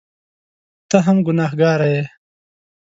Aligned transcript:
ته 0.89 0.97
هم 1.05 1.17
ګنهکاره 1.25 1.87
یې! 1.93 2.03